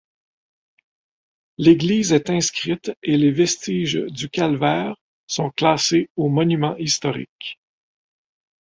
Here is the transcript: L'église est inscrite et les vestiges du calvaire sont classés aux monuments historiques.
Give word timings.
L'église 1.59 2.11
est 2.11 2.31
inscrite 2.31 2.91
et 3.03 3.17
les 3.17 3.29
vestiges 3.29 4.03
du 4.09 4.31
calvaire 4.31 4.95
sont 5.27 5.51
classés 5.51 6.09
aux 6.15 6.27
monuments 6.27 6.75
historiques. 6.77 7.59